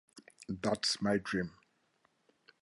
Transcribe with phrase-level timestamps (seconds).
[0.49, 1.51] That's my dream.